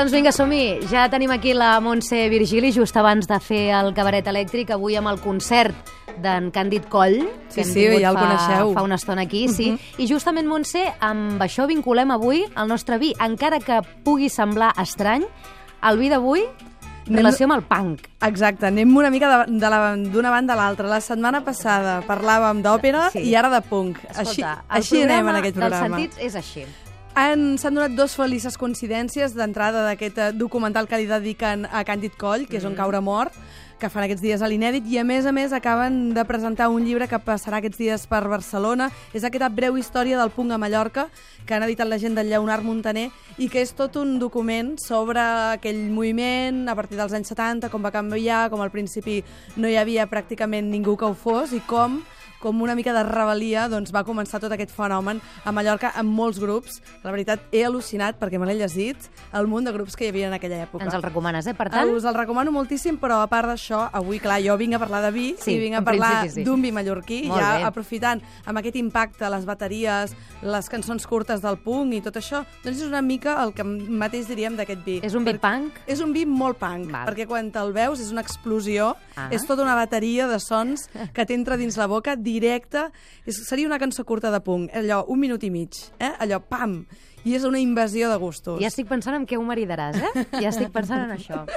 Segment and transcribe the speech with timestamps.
[0.00, 0.78] Doncs vinga, som-hi.
[0.88, 5.10] Ja tenim aquí la Montse Virgili just abans de fer el cabaret elèctric, avui amb
[5.10, 5.76] el concert
[6.24, 7.18] d'en Càndid Coll,
[7.50, 8.72] Sí, que hem sí, tingut ja el fa, coneixeu.
[8.78, 9.74] fa una estona aquí, sí.
[10.00, 15.26] I justament, Montse, amb això vinculem avui el nostre vi, encara que pugui semblar estrany,
[15.84, 18.08] el vi d'avui Anem- relació amb el punk.
[18.24, 20.88] Exacte, anem una mica d'una banda a l'altra.
[20.88, 23.18] La setmana passada parlàvem d'òpera Sí.
[23.28, 23.98] i ara de punk.
[24.08, 25.96] Escolta, així el així anem en aquest programa.
[25.98, 26.64] dels sentits és així.
[27.20, 32.14] Han- S'han donat dos felices coincidències d'entrada d'aquest eh, documental que li dediquen a Càndid
[32.16, 32.70] Coll, que és Mm.
[32.70, 33.34] On caure mort,
[33.78, 36.84] que fan aquests dies a l'Inèdit, i a més a més acaben de presentar un
[36.84, 38.90] llibre que passarà aquests dies per Barcelona.
[39.12, 41.08] És aquesta breu història del punk a Mallorca,
[41.44, 45.20] que han editat la gent del Lleonard Montaner, i que és tot un document sobre
[45.20, 49.22] aquell moviment a partir dels anys 70, com va canviar, com al principi
[49.56, 52.02] no hi havia pràcticament ningú que ho fos, i com
[52.40, 56.38] com una mica de rebel·lia doncs, va començar tot aquest fenomen a Mallorca amb molts
[56.40, 56.80] grups.
[57.04, 58.96] La veritat, he al·lucinat, perquè me l'he llegit,
[59.36, 60.84] el munt de grups que hi havia en aquella època.
[60.84, 61.54] Ens el recomanes, eh?
[61.54, 61.86] Per Tant?
[61.86, 65.02] tant, Us el recomano moltíssim, però a part d'això, avui, clar, jo vinc a parlar
[65.04, 66.42] de vi Sí, i vinc a parlar sí.
[66.44, 67.64] d'un vi mallorquí, Molt ja bé.
[67.64, 72.80] aprofitant amb aquest impacte, les bateries, les cançons curtes del punk i tot això, doncs
[72.80, 75.00] és una mica el que mateix diríem d'aquest vi.
[75.02, 75.72] és un vi punk?
[75.86, 77.06] és un vi molt punk, Val.
[77.08, 79.28] perquè quan te'l veus és una explosió, Ah.
[79.30, 82.88] és tota una bateria de sons que t'entra dins la boca directe.
[83.26, 86.12] Seria una cançó curta de punk, allò, un minut i mig, eh?
[86.18, 86.84] allò, pam!
[87.24, 88.60] I és una invasió de gustos.
[88.62, 90.24] Ja estic pensant en què ho maridaràs, eh?
[90.40, 91.42] Ja estic pensant en això.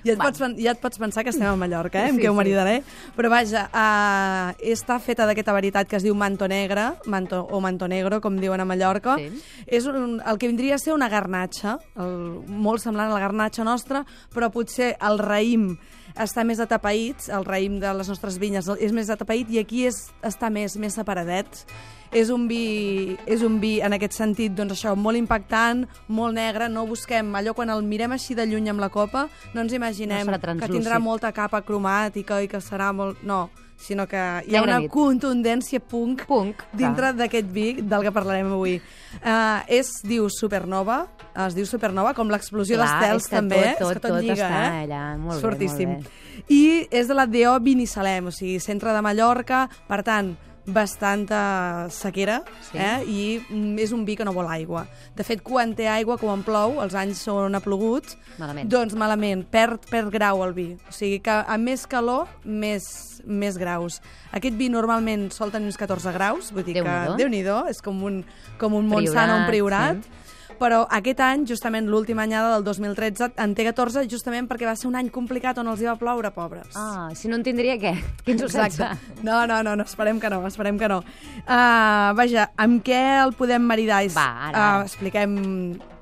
[0.00, 0.30] Ja et, Va.
[0.30, 2.08] pots, ja et pots pensar que estem a Mallorca, eh?
[2.14, 2.38] amb Sí, què ho sí.
[2.38, 2.78] maridaré.
[3.18, 7.88] Però vaja, uh, està feta d'aquesta varietat que es diu manto negre, manto, o manto
[7.90, 9.18] negro, com diuen a Mallorca.
[9.20, 9.42] Sí.
[9.66, 12.16] És un, el que vindria a ser una garnatxa, el,
[12.48, 15.74] molt semblant a la garnatxa nostra, però potser el raïm
[16.16, 20.06] està més atapeït, el raïm de les nostres vinyes és més atapeït i aquí és,
[20.26, 21.64] està més, més separadet.
[22.10, 26.66] És un, vi, és un vi, en aquest sentit, doncs això, molt impactant, molt negre,
[26.72, 30.26] no busquem allò quan el mirem així de lluny amb la copa, no ens imaginem
[30.26, 33.22] No que tindrà molta capa cromàtica i que serà molt...
[33.22, 33.44] No,
[33.80, 38.76] sinó que hi ha una contundència punk, Punk, dintre d'aquest vi del que parlarem avui.
[39.22, 41.04] Uh, és, diu Supernova,
[41.46, 43.78] es diu Supernova, com l'explosió d'estels també, tot, eh?
[43.78, 44.84] tot, és que tot, tot lliga, està eh?
[44.84, 45.02] allà.
[45.22, 46.44] Molt és bé, molt bé.
[46.50, 46.62] I
[47.00, 47.56] és de la D.O.
[47.64, 50.34] Binissalem, o sigui, centre de Mallorca, per tant,
[50.66, 52.78] bastanta sequera Sí.
[52.78, 53.04] eh?
[53.06, 54.86] i mm, és un vi que no vol aigua.
[55.16, 58.68] De fet, quan té aigua, quan plou, els anys on ha plogut, Malament.
[58.70, 60.68] doncs malament, perd, perd grau el vi.
[60.88, 64.00] O sigui que a més calor, més, més graus.
[64.32, 67.16] Aquest vi normalment sol tenir uns 14 graus, vull dir Déu-n'hi-do.
[67.16, 68.24] que déu nhi és com un,
[68.58, 70.29] com un Montsant o un Priorat, Priorat.
[70.60, 74.90] Però aquest any, justament l'última anyada del 2013, en té 14 justament perquè va ser
[74.90, 76.74] un any complicat on els hi va ploure, pobres.
[76.76, 77.94] Ah, si no en tindria què?
[78.26, 78.66] 15 o 16?
[78.68, 79.24] Exacte.
[79.24, 81.00] No, no, no, no, esperem que no, esperem que no.
[81.46, 84.02] Uh, vaja, amb què el podem maridar?
[84.12, 84.60] Va, ara.
[84.60, 85.34] Uh, expliquem...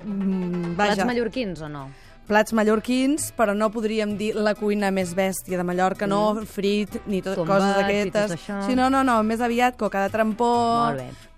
[0.03, 1.87] mm, Plats Vaja, mallorquins o no?
[2.29, 7.23] Plats mallorquins, però no podríem dir la cuina més bèstia de Mallorca, no frit, ni
[7.25, 8.47] tot, Tombats coses d'aquestes.
[8.67, 10.53] Sí, no, no, no, més aviat coca de trampó,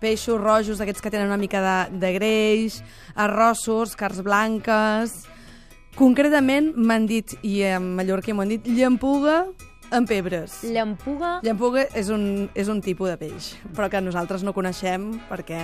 [0.03, 2.81] peixos rojos, aquests que tenen una mica de, de greix,
[3.15, 5.21] arrossos, carns blanques...
[5.91, 9.41] Concretament m'han dit, i en mallorquí m'ho han dit, llampuga
[9.91, 10.61] amb pebres.
[10.63, 11.33] Llampuga...
[11.43, 12.23] Llampuga és un,
[12.55, 15.59] és un tipus de peix, però que nosaltres no coneixem perquè,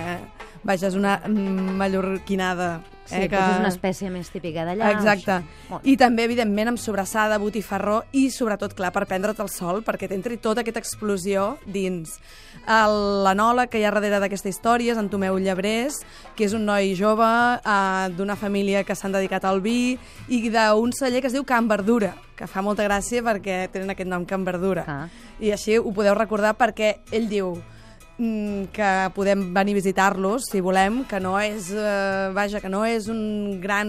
[0.68, 2.74] vaja, és una mallorquinada.
[3.08, 3.40] Sí, eh, que...
[3.40, 4.90] és una espècie més típica d'allà.
[4.92, 5.38] Exacte.
[5.88, 10.36] I també, evidentment, amb sobrassada, botifarró i, sobretot, clar, per prendre't el sol, perquè t'entri
[10.44, 12.18] tota aquesta explosió dins.
[12.68, 15.96] L'anòleg que hi ha darrere d'aquesta història és en Tomeu Llebrés,
[16.36, 19.96] que és un noi jove eh, d'una família que s'han dedicat al vi
[20.28, 24.10] i d'un celler que es diu Can Verdura, que fa molta gràcia perquè tenen aquest
[24.10, 24.84] nom Can Verdura.
[24.84, 25.00] Ah.
[25.40, 27.56] I així ho podeu recordar perquè ell diu
[28.18, 33.06] que podem venir a visitar-los si volem, que no és eh, vaja, que no és
[33.12, 33.88] un gran,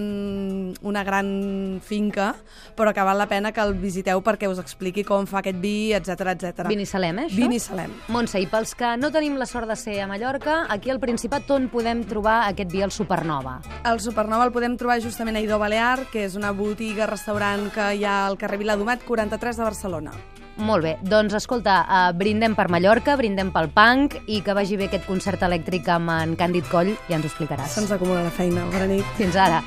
[0.85, 2.35] una gran finca,
[2.77, 5.93] però que val la pena que el visiteu perquè us expliqui com fa aquest vi,
[5.97, 6.67] etc etc.
[6.69, 7.41] Binissalem, eh, això?
[7.41, 7.95] Binissalem.
[8.13, 11.49] Montse, i pels que no tenim la sort de ser a Mallorca, aquí al Principat
[11.55, 13.59] on podem trobar aquest vi, el Supernova?
[13.89, 18.05] El Supernova el podem trobar justament a Idó Balear, que és una botiga-restaurant que hi
[18.05, 20.13] ha al carrer Viladomat 43 de Barcelona.
[20.59, 24.89] Molt bé, doncs escolta, uh, brindem per Mallorca, brindem pel punk i que vagi bé
[24.89, 27.77] aquest concert elèctric amb en Càndid Coll, ja ens ho explicaràs.
[27.77, 28.67] Se'ns acumula la feina.
[28.73, 29.07] Bona nit.
[29.19, 29.63] Fins ara.